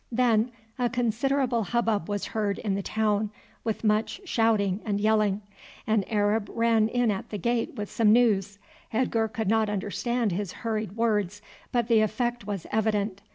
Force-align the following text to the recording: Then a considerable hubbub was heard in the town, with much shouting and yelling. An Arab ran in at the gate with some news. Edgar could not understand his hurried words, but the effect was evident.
Then 0.11 0.49
a 0.79 0.89
considerable 0.89 1.61
hubbub 1.61 2.09
was 2.09 2.25
heard 2.25 2.57
in 2.57 2.73
the 2.73 2.81
town, 2.81 3.29
with 3.63 3.83
much 3.83 4.19
shouting 4.25 4.79
and 4.83 4.99
yelling. 4.99 5.41
An 5.85 6.05
Arab 6.05 6.49
ran 6.51 6.87
in 6.87 7.11
at 7.11 7.29
the 7.29 7.37
gate 7.37 7.75
with 7.75 7.87
some 7.91 8.11
news. 8.11 8.57
Edgar 8.91 9.27
could 9.27 9.47
not 9.47 9.69
understand 9.69 10.31
his 10.31 10.51
hurried 10.65 10.93
words, 10.97 11.39
but 11.71 11.87
the 11.87 11.99
effect 12.01 12.47
was 12.47 12.65
evident. 12.71 13.21